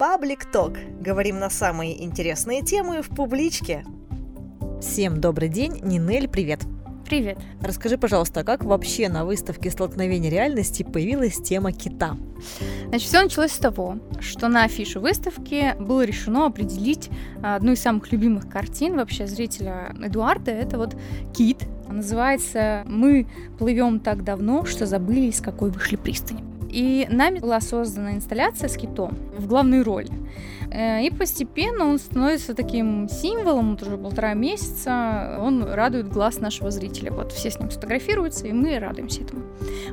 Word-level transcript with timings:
Public 0.00 0.50
Talk. 0.50 1.02
Говорим 1.02 1.40
на 1.40 1.50
самые 1.50 2.02
интересные 2.02 2.62
темы 2.62 3.02
в 3.02 3.10
публичке. 3.10 3.84
Всем 4.80 5.20
добрый 5.20 5.50
день, 5.50 5.78
Нинель, 5.82 6.26
привет. 6.26 6.60
Привет. 7.04 7.38
Расскажи, 7.60 7.98
пожалуйста, 7.98 8.40
а 8.40 8.44
как 8.44 8.64
вообще 8.64 9.10
на 9.10 9.26
выставке 9.26 9.70
столкновения 9.70 10.30
реальности 10.30 10.84
появилась 10.84 11.36
тема 11.42 11.72
кита? 11.72 12.16
Значит, 12.88 13.08
все 13.08 13.22
началось 13.22 13.52
с 13.52 13.58
того, 13.58 13.98
что 14.20 14.48
на 14.48 14.64
афише 14.64 15.00
выставки 15.00 15.74
было 15.78 16.02
решено 16.02 16.46
определить 16.46 17.10
а, 17.42 17.56
одну 17.56 17.72
из 17.72 17.82
самых 17.82 18.10
любимых 18.10 18.48
картин 18.48 18.96
вообще 18.96 19.26
зрителя 19.26 19.94
Эдуарда. 20.02 20.50
Это 20.50 20.78
вот 20.78 20.96
кит. 21.36 21.58
Называется 21.90 22.84
«Мы 22.86 23.26
плывем 23.58 24.00
так 24.00 24.24
давно, 24.24 24.64
что 24.64 24.86
забыли, 24.86 25.26
из 25.26 25.42
какой 25.42 25.70
вышли 25.70 25.96
пристани». 25.96 26.49
И 26.70 27.06
нами 27.10 27.40
была 27.40 27.60
создана 27.60 28.14
инсталляция 28.14 28.68
с 28.68 28.76
китом 28.76 29.18
в 29.36 29.46
главной 29.46 29.82
роли. 29.82 30.10
Э, 30.70 31.02
и 31.02 31.10
постепенно 31.10 31.86
он 31.86 31.98
становится 31.98 32.54
таким 32.54 33.08
символом, 33.08 33.72
вот 33.72 33.82
уже 33.82 33.96
полтора 33.98 34.34
месяца, 34.34 35.36
он 35.40 35.64
радует 35.64 36.08
глаз 36.08 36.38
нашего 36.38 36.70
зрителя. 36.70 37.10
Вот 37.12 37.32
все 37.32 37.50
с 37.50 37.58
ним 37.58 37.70
сфотографируются, 37.70 38.46
и 38.46 38.52
мы 38.52 38.78
радуемся 38.78 39.22
этому. 39.22 39.42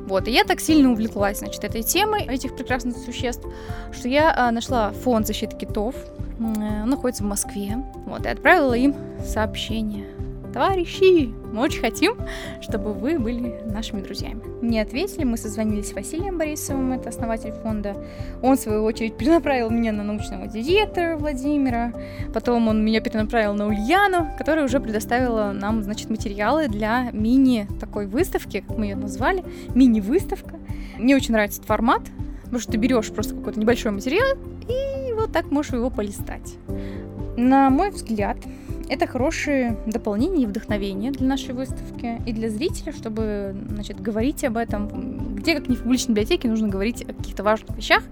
Вот, 0.06 0.28
и 0.28 0.30
я 0.30 0.44
так 0.44 0.60
сильно 0.60 0.92
увлеклась, 0.92 1.38
значит, 1.38 1.64
этой 1.64 1.82
темой, 1.82 2.22
этих 2.22 2.54
прекрасных 2.54 2.96
существ, 2.96 3.44
что 3.92 4.08
я 4.08 4.32
а, 4.36 4.50
нашла 4.52 4.92
фонд 4.92 5.26
защиты 5.26 5.56
китов, 5.56 5.94
он 6.38 6.52
находится 6.88 7.24
в 7.24 7.26
Москве, 7.26 7.76
вот, 8.06 8.24
и 8.24 8.28
отправила 8.28 8.74
им 8.74 8.94
сообщение 9.26 10.06
товарищи, 10.52 11.34
мы 11.52 11.62
очень 11.62 11.80
хотим, 11.80 12.14
чтобы 12.60 12.92
вы 12.92 13.18
были 13.18 13.60
нашими 13.64 14.00
друзьями. 14.00 14.42
Мне 14.62 14.82
ответили, 14.82 15.24
мы 15.24 15.36
созвонились 15.36 15.90
с 15.90 15.92
Василием 15.92 16.38
Борисовым, 16.38 16.92
это 16.92 17.08
основатель 17.08 17.52
фонда. 17.52 17.96
Он, 18.42 18.56
в 18.56 18.60
свою 18.60 18.84
очередь, 18.84 19.16
перенаправил 19.16 19.70
меня 19.70 19.92
на 19.92 20.02
научного 20.02 20.46
директора 20.46 21.16
Владимира. 21.16 21.92
Потом 22.32 22.68
он 22.68 22.84
меня 22.84 23.00
перенаправил 23.00 23.54
на 23.54 23.66
Ульяну, 23.66 24.28
которая 24.36 24.64
уже 24.64 24.80
предоставила 24.80 25.52
нам, 25.52 25.82
значит, 25.82 26.10
материалы 26.10 26.68
для 26.68 27.10
мини 27.12 27.66
такой 27.80 28.06
выставки, 28.06 28.64
как 28.66 28.76
мы 28.76 28.86
ее 28.86 28.96
назвали, 28.96 29.44
мини-выставка. 29.74 30.58
Мне 30.98 31.16
очень 31.16 31.32
нравится 31.32 31.58
этот 31.58 31.68
формат, 31.68 32.02
потому 32.42 32.60
что 32.60 32.72
ты 32.72 32.78
берешь 32.78 33.10
просто 33.10 33.34
какой-то 33.34 33.60
небольшой 33.60 33.92
материал 33.92 34.36
и 34.68 35.12
вот 35.14 35.32
так 35.32 35.50
можешь 35.50 35.72
его 35.72 35.90
полистать. 35.90 36.56
На 37.36 37.70
мой 37.70 37.90
взгляд, 37.90 38.36
это 38.88 39.06
хорошее 39.06 39.76
дополнение 39.86 40.44
и 40.44 40.46
вдохновение 40.46 41.10
для 41.10 41.26
нашей 41.26 41.54
выставки 41.54 42.20
и 42.26 42.32
для 42.32 42.48
зрителя, 42.48 42.92
чтобы 42.92 43.54
значит, 43.68 44.00
говорить 44.00 44.44
об 44.44 44.56
этом. 44.56 45.36
Где, 45.36 45.54
как 45.54 45.68
не 45.68 45.76
в 45.76 45.82
публичной 45.82 46.14
библиотеке, 46.14 46.48
нужно 46.48 46.68
говорить 46.68 47.02
о 47.02 47.12
каких-то 47.12 47.42
важных 47.42 47.76
вещах. 47.76 48.02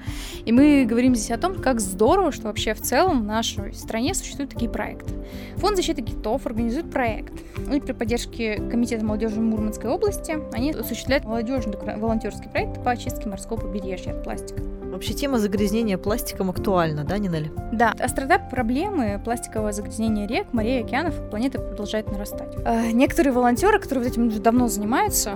И 0.45 0.53
мы 0.53 0.85
говорим 0.85 1.15
здесь 1.15 1.31
о 1.31 1.39
том, 1.39 1.57
как 1.57 1.81
здорово, 1.81 2.31
что 2.33 2.45
вообще 2.45 2.75
в 2.75 2.81
целом 2.81 3.23
в 3.23 3.25
нашей 3.25 3.73
стране 3.75 4.15
существуют 4.15 4.53
такие 4.53 4.71
проекты. 4.71 5.13
Фонд 5.57 5.77
защиты 5.77 6.03
китов 6.03 6.47
организует 6.47 6.91
проект. 6.91 7.33
И 7.73 7.81
при 7.81 7.93
поддержке 7.93 8.57
Комитета 8.71 9.05
молодежи 9.05 9.41
Мурманской 9.41 9.91
области 9.91 10.39
они 10.53 10.73
осуществляют 10.73 11.25
молодежный 11.25 11.77
волонтерский 11.97 12.49
проект 12.51 12.83
по 12.85 12.91
очистке 12.91 13.29
морского 13.29 13.59
побережья 13.59 14.13
от 14.13 14.23
пластика. 14.23 14.76
Вообще 14.97 15.13
тема 15.13 15.39
загрязнения 15.39 15.99
пластиком 15.99 16.49
актуальна, 16.49 17.05
да, 17.05 17.19
Нинель? 17.19 17.53
Да. 17.71 17.95
Острота 18.01 18.39
проблемы 18.39 19.21
пластикового 19.23 19.71
загрязнения 19.71 20.27
рек, 20.27 20.47
морей, 20.55 20.83
океанов 20.83 21.15
планеты 21.29 21.59
продолжает 21.59 22.11
нарастать. 22.11 22.57
Э, 22.65 22.93
некоторые 22.93 23.35
волонтеры, 23.35 23.79
которые 23.79 24.05
вот 24.05 24.13
этим 24.13 24.29
уже 24.29 24.41
давно 24.41 24.69
занимаются, 24.69 25.35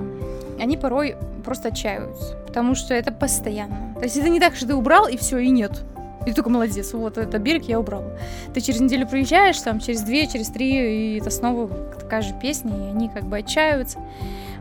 они 0.59 0.79
порой 0.79 1.15
просто 1.45 1.69
отчаиваются, 1.69 2.39
потому 2.47 2.75
что 2.75 2.95
это 2.95 3.13
постоянно. 3.13 3.95
То 3.97 4.05
есть 4.05 4.17
это 4.17 4.31
не 4.31 4.41
так, 4.41 4.57
что 4.57 4.67
ты 4.67 4.75
убрал 4.75 5.07
и 5.07 5.19
все, 5.19 5.37
и 5.37 5.51
нет. 5.51 5.83
И 6.27 6.31
ты 6.31 6.35
только 6.35 6.51
молодец, 6.51 6.93
вот 6.93 7.17
это 7.17 7.39
берег 7.39 7.65
я 7.65 7.81
убрал. 7.81 8.05
Ты 8.53 8.61
через 8.61 8.81
неделю 8.81 9.09
приезжаешь, 9.09 9.59
там, 9.61 9.81
через 9.81 10.03
две, 10.03 10.27
через 10.27 10.49
три, 10.49 11.15
и 11.15 11.19
это 11.19 11.31
снова 11.31 11.69
такая 11.99 12.23
же 12.23 12.35
песня, 12.41 12.73
и 12.77 12.91
они 12.91 13.09
как 13.09 13.25
бы 13.25 13.39
отчаиваются. 13.39 13.99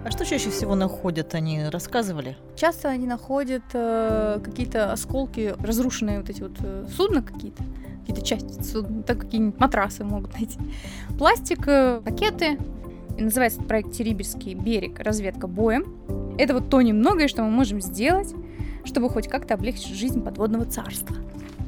А 0.06 0.12
что 0.12 0.25
чаще 0.25 0.50
всего 0.50 0.75
находят, 0.75 1.36
они 1.36 1.66
рассказывали? 1.66 2.38
Часто 2.56 2.88
они 2.88 3.06
находят 3.06 3.64
э, 3.74 4.40
какие-то 4.44 4.94
осколки, 4.94 5.56
разрушенные 5.59 6.20
вот 6.20 6.30
эти 6.30 6.42
вот 6.42 6.53
э, 6.62 6.88
судна 6.96 7.22
какие-то, 7.22 7.64
какие-то 8.00 8.26
части 8.26 8.64
судна, 8.64 9.03
так 9.03 9.20
какие-нибудь 9.20 9.59
матрасы 9.59 10.06
могут 10.06 10.34
найти. 10.34 10.58
Пластик, 11.18 11.68
э, 11.68 12.02
пакеты. 12.03 12.58
И 13.18 13.22
называется 13.22 13.62
проект 13.62 13.91
«Териберский 13.91 14.53
берег. 14.53 15.00
Разведка 15.02 15.47
боем». 15.47 16.38
Это 16.38 16.53
вот 16.53 16.70
то 16.70 16.81
немногое, 16.81 17.28
что 17.28 17.44
мы 17.44 17.50
можем 17.50 17.81
сделать, 17.81 18.34
чтобы 18.86 19.09
хоть 19.09 19.28
как-то 19.28 19.56
облегчить 19.56 19.94
жизнь 19.94 20.24
подводного 20.24 20.64
царства. 20.64 21.18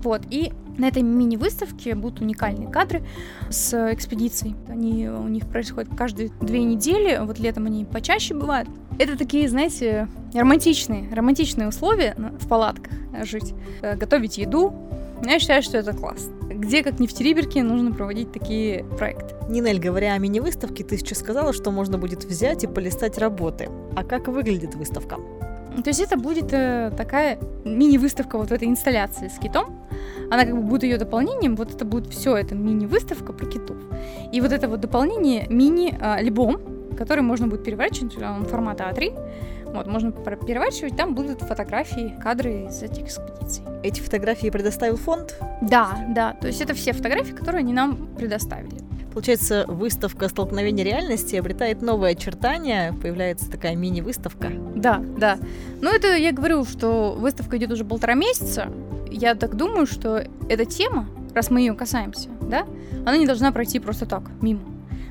Вот, 0.04 0.22
и 0.30 0.52
на 0.78 0.88
этой 0.88 1.04
мини-выставке 1.04 1.96
будут 1.96 2.22
уникальные 2.22 2.68
кадры 2.68 3.04
с 3.50 3.94
экспедицией. 3.94 4.56
Они 4.68 5.08
у 5.08 5.28
них 5.28 5.48
происходят 5.48 5.94
каждые 5.96 6.32
две 6.42 6.64
недели, 6.64 7.20
вот 7.24 7.40
летом 7.40 7.68
они 7.68 7.86
почаще 7.86 8.34
бывают. 8.34 8.70
Это 8.98 9.18
такие, 9.18 9.48
знаете, 9.50 10.08
романтичные, 10.34 11.14
романтичные 11.14 11.68
условия 11.68 12.16
в 12.40 12.48
палатках 12.48 12.94
жить. 13.24 13.54
Э, 13.82 13.96
готовить 13.96 14.38
еду. 14.38 14.74
Я 15.24 15.40
считаю, 15.40 15.62
что 15.62 15.78
это 15.78 15.94
класс. 15.94 16.30
Где, 16.50 16.84
как 16.84 17.00
не 17.00 17.08
в 17.08 17.14
Териберке, 17.14 17.64
нужно 17.64 17.92
проводить 17.92 18.32
такие 18.32 18.84
проекты. 18.84 19.36
Нинель, 19.50 19.80
говоря 19.80 20.14
о 20.14 20.18
мини-выставке, 20.18 20.84
ты 20.84 20.98
сейчас 20.98 21.20
сказала, 21.20 21.54
что 21.54 21.72
можно 21.72 21.98
будет 21.98 22.26
взять 22.26 22.64
и 22.64 22.68
полистать 22.68 23.18
работы. 23.18 23.70
А 23.96 24.04
как 24.04 24.28
выглядит 24.28 24.76
выставка? 24.76 25.18
То 25.84 25.90
есть 25.90 26.00
это 26.00 26.18
будет 26.18 26.54
э, 26.54 26.92
такая 26.98 27.40
мини-выставка 27.64 28.38
вот 28.38 28.50
в 28.50 28.52
этой 28.52 28.68
инсталляции 28.68 29.30
с 29.30 29.40
китом. 29.40 29.88
Она 30.30 30.46
как 30.46 30.56
бы 30.56 30.62
будет 30.62 30.84
ее 30.84 30.98
дополнением, 30.98 31.56
вот 31.56 31.74
это 31.74 31.86
будет 31.86 32.08
все, 32.08 32.36
это 32.36 32.56
мини-выставка 32.56 33.34
про 33.34 33.46
китов. 33.46 33.78
И 34.32 34.42
вот 34.42 34.52
это 34.52 34.68
вот 34.68 34.80
дополнение 34.80 35.48
мини-альбом, 35.50 36.96
который 36.98 37.22
можно 37.22 37.48
будет 37.48 37.64
переворачивать, 37.64 38.18
он 38.18 38.46
формата 38.46 38.90
А3, 38.90 39.72
вот, 39.74 39.88
можно 39.88 40.12
переворачивать, 40.12 40.98
там 40.98 41.16
будут 41.16 41.42
фотографии, 41.42 42.14
кадры 42.22 42.66
из 42.66 42.84
этих 42.84 43.04
экспедиций. 43.04 43.64
Эти 43.84 44.02
фотографии 44.02 44.50
предоставил 44.50 44.98
фонд? 44.98 45.36
Да, 45.62 46.06
да, 46.10 46.34
то 46.34 46.48
есть 46.48 46.62
это 46.62 46.74
все 46.74 46.94
фотографии, 46.94 47.32
которые 47.32 47.60
они 47.60 47.74
нам 47.74 48.08
предоставили. 48.18 48.81
Получается, 49.14 49.66
выставка 49.68 50.30
столкновения 50.30 50.86
реальности 50.86 51.36
обретает 51.36 51.82
новые 51.82 52.14
очертания, 52.14 52.94
появляется 52.94 53.52
такая 53.52 53.76
мини-выставка. 53.76 54.52
Да, 54.76 55.04
да. 55.18 55.38
Ну, 55.82 55.90
это 55.94 56.16
я 56.16 56.32
говорю, 56.32 56.64
что 56.64 57.14
выставка 57.18 57.58
идет 57.58 57.72
уже 57.72 57.84
полтора 57.84 58.14
месяца. 58.14 58.72
Я 59.10 59.36
так 59.36 59.56
думаю, 59.56 59.86
что 59.86 60.24
эта 60.48 60.66
тема, 60.66 61.08
раз 61.34 61.50
мы 61.50 61.60
ее 61.60 61.74
касаемся, 61.74 62.30
да, 62.42 62.66
она 63.06 63.18
не 63.18 63.26
должна 63.26 63.52
пройти 63.52 63.80
просто 63.80 64.06
так, 64.06 64.24
мимо. 64.42 64.62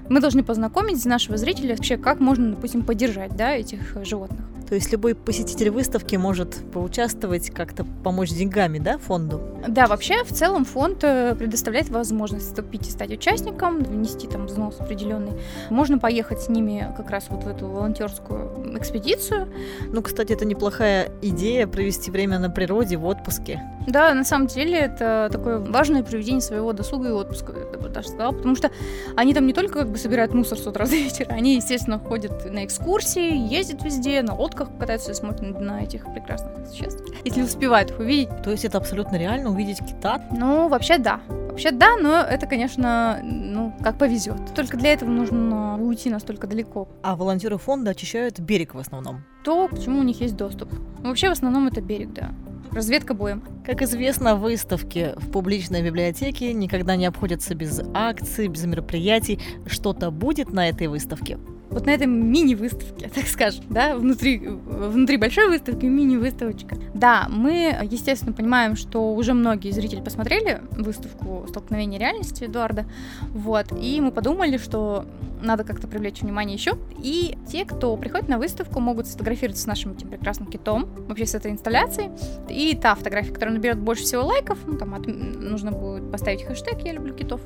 Мы 0.08 0.20
должны 0.20 0.42
познакомить 0.42 1.04
нашего 1.04 1.36
зрителя 1.36 1.76
вообще, 1.76 1.96
как 1.96 2.18
можно, 2.20 2.50
допустим, 2.50 2.82
поддержать, 2.82 3.36
да, 3.36 3.52
этих 3.54 3.96
животных. 4.04 4.49
То 4.70 4.76
есть 4.76 4.92
любой 4.92 5.16
посетитель 5.16 5.70
выставки 5.70 6.14
может 6.14 6.54
поучаствовать, 6.72 7.50
как-то 7.50 7.84
помочь 8.04 8.30
деньгами, 8.30 8.78
да, 8.78 8.98
фонду? 8.98 9.40
Да, 9.66 9.88
вообще 9.88 10.22
в 10.22 10.32
целом 10.32 10.64
фонд 10.64 11.02
э, 11.02 11.34
предоставляет 11.34 11.88
возможность 11.88 12.46
вступить 12.46 12.86
и 12.86 12.90
стать 12.92 13.10
участником, 13.10 13.82
внести 13.82 14.28
там 14.28 14.46
взнос 14.46 14.78
определенный. 14.78 15.32
Можно 15.70 15.98
поехать 15.98 16.40
с 16.42 16.48
ними 16.48 16.86
как 16.96 17.10
раз 17.10 17.26
вот 17.30 17.42
в 17.42 17.48
эту 17.48 17.66
волонтерскую 17.66 18.78
экспедицию. 18.78 19.52
Ну, 19.88 20.02
кстати, 20.02 20.34
это 20.34 20.44
неплохая 20.44 21.10
идея 21.20 21.66
провести 21.66 22.12
время 22.12 22.38
на 22.38 22.48
природе 22.48 22.96
в 22.96 23.06
отпуске. 23.06 23.60
Да, 23.86 24.14
на 24.14 24.24
самом 24.24 24.46
деле 24.46 24.78
это 24.78 25.28
такое 25.32 25.58
важное 25.58 26.02
проведение 26.02 26.40
своего 26.40 26.72
досуга 26.72 27.08
и 27.08 27.12
отпуска, 27.12 27.52
я 27.72 27.78
бы 27.78 27.88
даже 27.88 28.08
сказала, 28.08 28.32
потому 28.32 28.54
что 28.54 28.70
они 29.16 29.34
там 29.34 29.46
не 29.46 29.52
только 29.52 29.80
как 29.80 29.90
бы 29.90 29.98
собирают 29.98 30.34
мусор 30.34 30.58
с 30.58 30.66
утра 30.66 30.86
до 30.86 30.92
вечера, 30.92 31.32
они, 31.32 31.56
естественно, 31.56 31.98
ходят 31.98 32.50
на 32.50 32.64
экскурсии, 32.64 33.52
ездят 33.52 33.82
везде, 33.82 34.22
на 34.22 34.34
лодках 34.34 34.68
катаются 34.78 35.12
и 35.12 35.14
смотрят 35.14 35.60
на 35.60 35.82
этих 35.82 36.04
прекрасных 36.12 36.66
существ, 36.68 37.02
если 37.24 37.42
успевают 37.42 37.90
их 37.90 37.98
увидеть. 37.98 38.42
То 38.42 38.50
есть 38.50 38.64
это 38.64 38.78
абсолютно 38.78 39.16
реально 39.16 39.50
увидеть 39.50 39.78
кита? 39.78 40.22
Ну, 40.30 40.68
вообще 40.68 40.98
да. 40.98 41.20
Вообще 41.28 41.72
да, 41.72 41.96
но 41.96 42.20
это, 42.20 42.46
конечно, 42.46 43.20
ну, 43.22 43.74
как 43.82 43.98
повезет. 43.98 44.54
Только 44.54 44.76
для 44.76 44.92
этого 44.92 45.10
нужно 45.10 45.76
уйти 45.82 46.08
настолько 46.08 46.46
далеко. 46.46 46.88
А 47.02 47.16
волонтеры 47.16 47.58
фонда 47.58 47.90
очищают 47.90 48.38
берег 48.38 48.74
в 48.74 48.78
основном? 48.78 49.24
То, 49.44 49.68
к 49.68 49.78
чему 49.82 50.00
у 50.00 50.02
них 50.02 50.20
есть 50.20 50.36
доступ. 50.36 50.72
Ну, 51.02 51.08
вообще, 51.08 51.28
в 51.28 51.32
основном, 51.32 51.66
это 51.66 51.80
берег, 51.80 52.12
да. 52.12 52.30
Разведка 52.72 53.14
боем. 53.14 53.42
Как 53.66 53.82
известно, 53.82 54.36
выставки 54.36 55.12
в 55.16 55.30
публичной 55.32 55.82
библиотеке 55.82 56.52
никогда 56.52 56.94
не 56.94 57.06
обходятся 57.06 57.56
без 57.56 57.80
акций, 57.94 58.46
без 58.46 58.64
мероприятий. 58.64 59.40
Что-то 59.66 60.12
будет 60.12 60.52
на 60.52 60.68
этой 60.68 60.86
выставке? 60.86 61.38
Вот 61.70 61.86
на 61.86 61.90
этой 61.90 62.06
мини-выставке, 62.06 63.08
так 63.14 63.26
скажем, 63.26 63.64
да, 63.70 63.96
внутри, 63.96 64.38
внутри 64.38 65.16
большой 65.16 65.48
выставки 65.48 65.86
мини-выставочка. 65.86 66.76
Да, 66.94 67.26
мы, 67.28 67.76
естественно, 67.90 68.32
понимаем, 68.32 68.76
что 68.76 69.14
уже 69.14 69.32
многие 69.32 69.70
зрители 69.70 70.00
посмотрели 70.00 70.60
выставку 70.72 71.46
«Столкновение 71.48 71.98
реальности» 71.98 72.44
Эдуарда, 72.44 72.86
вот, 73.30 73.66
и 73.80 74.00
мы 74.00 74.10
подумали, 74.10 74.58
что 74.58 75.06
надо 75.42 75.64
как-то 75.64 75.88
привлечь 75.88 76.20
внимание 76.20 76.56
еще. 76.56 76.76
И 76.98 77.36
те, 77.48 77.64
кто 77.64 77.96
приходит 77.96 78.28
на 78.28 78.38
выставку, 78.38 78.80
могут 78.80 79.06
сфотографироваться 79.06 79.62
с 79.62 79.66
нашим 79.66 79.92
этим 79.92 80.08
прекрасным 80.08 80.48
китом, 80.50 80.86
вообще 81.08 81.26
с 81.26 81.34
этой 81.34 81.50
инсталляцией. 81.50 82.10
И 82.48 82.76
та 82.76 82.94
фотография, 82.94 83.32
которая 83.32 83.56
наберет 83.56 83.78
больше 83.78 84.04
всего 84.04 84.24
лайков, 84.24 84.58
ну, 84.66 84.76
там 84.76 84.94
от, 84.94 85.06
нужно 85.06 85.72
будет 85.72 86.10
поставить 86.10 86.44
хэштег 86.44 86.80
«Я 86.84 86.92
люблю 86.92 87.14
китов». 87.14 87.40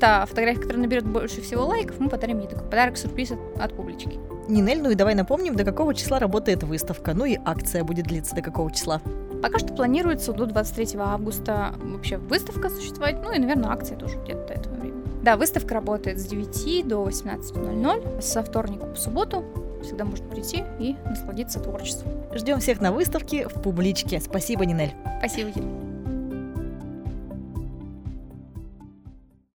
Та 0.00 0.26
фотография, 0.26 0.60
которая 0.60 0.82
наберет 0.82 1.06
больше 1.06 1.40
всего 1.40 1.64
лайков, 1.64 1.98
мы 1.98 2.08
подарим 2.08 2.40
ей 2.40 2.48
такой 2.48 2.64
подарок-сюрприз 2.64 3.32
от, 3.32 3.38
от 3.58 3.74
публички. 3.74 4.18
Нинель, 4.48 4.82
ну 4.82 4.90
и 4.90 4.94
давай 4.94 5.14
напомним, 5.14 5.56
до 5.56 5.64
какого 5.64 5.94
числа 5.94 6.18
работает 6.18 6.62
выставка, 6.62 7.14
ну 7.14 7.24
и 7.24 7.38
акция 7.44 7.84
будет 7.84 8.06
длиться 8.06 8.34
до 8.34 8.42
какого 8.42 8.70
числа. 8.70 9.00
Пока 9.42 9.58
что 9.58 9.74
планируется 9.74 10.32
до 10.32 10.46
23 10.46 10.98
августа 10.98 11.74
вообще 11.82 12.16
выставка 12.16 12.70
существовать, 12.70 13.16
ну 13.22 13.32
и, 13.32 13.38
наверное, 13.38 13.70
акция 13.70 13.98
тоже 13.98 14.18
где-то 14.24 14.46
до 14.46 14.54
этого 14.54 14.74
времени. 14.74 15.02
Да, 15.22 15.36
выставка 15.36 15.74
работает 15.74 16.20
с 16.20 16.26
9 16.26 16.88
до 16.88 17.06
18.00, 17.06 18.20
со 18.20 18.42
вторника 18.42 18.86
по 18.86 18.96
субботу. 18.96 19.44
Всегда 19.82 20.04
можно 20.04 20.26
прийти 20.28 20.64
и 20.78 20.96
насладиться 21.04 21.60
творчеством. 21.60 22.12
Ждем 22.34 22.60
всех 22.60 22.80
на 22.80 22.92
выставке 22.92 23.48
в 23.48 23.62
публичке. 23.62 24.20
Спасибо, 24.20 24.64
Нинель. 24.64 24.94
Спасибо, 25.18 25.50
Юлия. 25.54 25.83